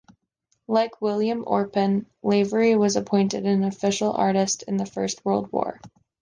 Like 0.67 0.99
William 0.99 1.43
Orpen, 1.45 2.07
Lavery 2.23 2.75
was 2.75 2.95
appointed 2.95 3.45
an 3.45 3.63
official 3.63 4.11
artist 4.13 4.63
in 4.67 4.77
the 4.77 4.85
First 4.87 5.23
World 5.23 5.51
War. 5.51 5.79